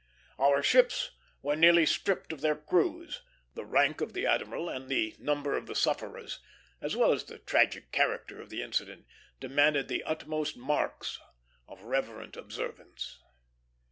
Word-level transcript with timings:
Our 0.39 0.63
ships 0.63 1.11
were 1.43 1.55
nearly 1.55 1.85
stripped 1.85 2.33
of 2.33 2.41
their 2.41 2.55
crews; 2.55 3.21
the 3.53 3.63
rank 3.63 4.01
of 4.01 4.13
the 4.13 4.25
admiral 4.25 4.67
and 4.67 4.89
the 4.89 5.15
number 5.19 5.55
of 5.55 5.67
the 5.67 5.75
sufferers, 5.75 6.39
as 6.81 6.95
well 6.95 7.11
as 7.13 7.25
the 7.25 7.37
tragic 7.37 7.91
character 7.91 8.41
of 8.41 8.49
the 8.49 8.63
incident, 8.63 9.05
demanding 9.39 9.85
the 9.85 10.01
utmost 10.03 10.57
marks 10.57 11.19
of 11.67 11.83
reverent 11.83 12.35
observance. 12.35 13.19